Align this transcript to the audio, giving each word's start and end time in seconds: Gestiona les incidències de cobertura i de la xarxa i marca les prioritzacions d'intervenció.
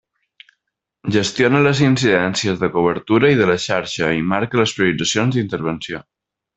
Gestiona 1.15 1.61
les 1.67 1.83
incidències 1.89 2.59
de 2.65 2.71
cobertura 2.79 3.33
i 3.35 3.39
de 3.43 3.53
la 3.53 3.61
xarxa 3.69 4.13
i 4.23 4.27
marca 4.35 4.63
les 4.65 4.77
prioritzacions 4.81 5.41
d'intervenció. 5.41 6.07